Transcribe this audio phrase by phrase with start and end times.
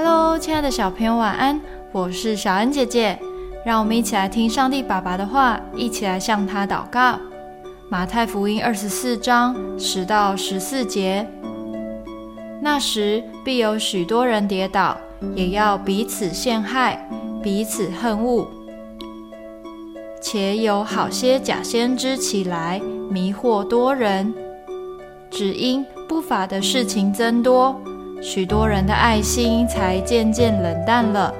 [0.00, 1.60] Hello，亲爱的小朋友，晚安！
[1.90, 3.18] 我是小恩姐姐，
[3.66, 7.18] 让我们一起来听上帝爸爸的话，一起来向他祷告。
[7.88, 11.26] 马太福音二十四章十到十四节：
[12.62, 14.96] 那时必有许多人跌倒，
[15.34, 17.04] 也要彼此陷害，
[17.42, 18.46] 彼此恨恶，
[20.22, 22.80] 且有好些假先知起来，
[23.10, 24.32] 迷惑多人。
[25.28, 27.74] 只因不法的事情增多。
[28.20, 31.32] 许多人的爱心才渐渐冷淡了，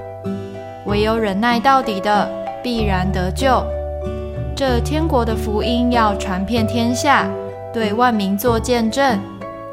[0.86, 2.30] 唯有忍耐到底的，
[2.62, 3.62] 必然得救。
[4.54, 7.28] 这天国的福音要传遍天下，
[7.72, 9.18] 对万民做见证，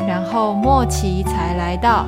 [0.08, 2.05] 然后末期才来到。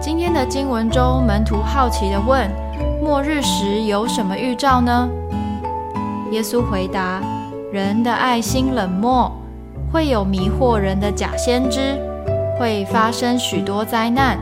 [0.00, 2.48] 今天的经文中，门徒好奇地问
[3.02, 5.08] ：“末日时有什么预兆呢？”
[6.30, 7.22] 耶稣回答
[7.72, 9.32] ：“人的爱心冷漠。”
[9.94, 11.96] 会有迷惑人的假先知，
[12.58, 14.36] 会发生许多灾难。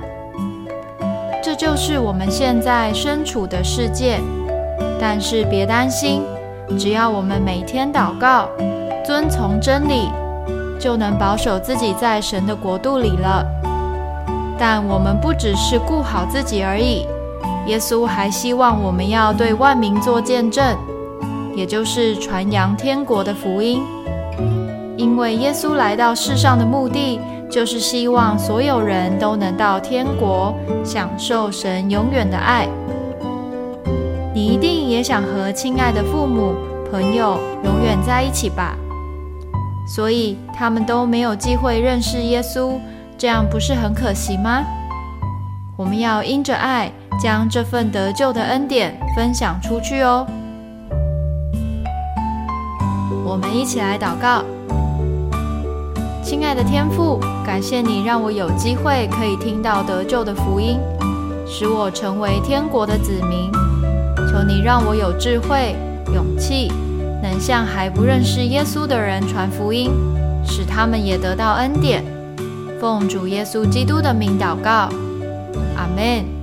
[1.42, 4.18] 这就是我们现在身处的世界。
[4.98, 6.22] 但是别担心，
[6.78, 8.48] 只要我们每天祷告，
[9.04, 10.08] 遵从真理，
[10.80, 13.44] 就能保守自己在神的国度里了。
[14.58, 17.06] 但我们不只是顾好自己而已，
[17.66, 20.74] 耶稣还希望我们要对万民做见证，
[21.54, 23.82] 也就是传扬天国的福音。
[24.96, 27.18] 因为耶稣来到世上的目的，
[27.50, 32.68] 就是希望所有人都能到天国，享受神永远的爱。
[34.34, 36.54] 你一定也想和亲爱的父母、
[36.90, 38.76] 朋友永远在一起吧？
[39.86, 42.78] 所以他们都没有机会认识耶稣，
[43.18, 44.62] 这样不是很可惜吗？
[45.76, 50.26] 我们要因着爱，将这份得救的恩典分享出去哦。
[53.24, 54.44] 我们一起来祷告。
[56.32, 60.80] 亲爱的天父，感谢你让我有机会可以听到得救的福音，
[61.46, 63.52] 使我成为天国的子民。
[64.16, 65.76] 求你让我有智慧、
[66.14, 66.72] 勇气，
[67.22, 69.90] 能向还不认识耶稣的人传福音，
[70.42, 72.02] 使他们也得到恩典。
[72.80, 74.88] 奉主耶稣基督的名祷告，
[75.76, 76.41] 阿门。